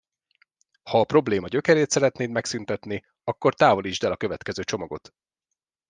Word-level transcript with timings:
Ha 0.83 0.99
a 0.99 1.05
probléma 1.05 1.47
gyökerét 1.47 1.89
szeretnéd 1.89 2.29
megszüntetni 2.29 3.05
akkor 3.23 3.53
távolítsd 3.55 4.03
el 4.03 4.11
a 4.11 4.17
következő 4.17 4.63
csomagot! 4.63 5.13